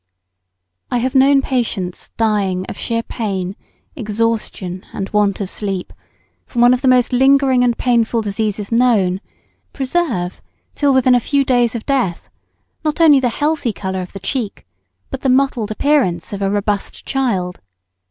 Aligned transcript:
I 0.89 0.97
have 0.97 1.13
known 1.13 1.43
patients 1.43 2.09
dying 2.17 2.65
of 2.65 2.75
sheer 2.75 3.03
pain, 3.03 3.55
exhaustion, 3.95 4.83
and 4.91 5.07
want 5.11 5.39
of 5.39 5.47
sleep, 5.47 5.93
from 6.47 6.63
one 6.63 6.73
of 6.73 6.81
the 6.81 6.87
most 6.87 7.13
lingering 7.13 7.63
and 7.63 7.77
painful 7.77 8.23
diseases 8.23 8.71
known, 8.71 9.21
preserve, 9.73 10.41
till 10.73 10.91
within 10.91 11.13
a 11.13 11.19
few 11.19 11.45
days 11.45 11.75
of 11.75 11.85
death, 11.85 12.31
not 12.83 12.99
only 12.99 13.19
the 13.19 13.29
healthy 13.29 13.73
colour 13.73 14.01
of 14.01 14.13
the 14.13 14.19
cheek, 14.19 14.65
but 15.11 15.21
the 15.21 15.29
mottled 15.29 15.69
appearance 15.69 16.33
of 16.33 16.41
a 16.41 16.49
robust 16.49 17.05
child. 17.05 17.61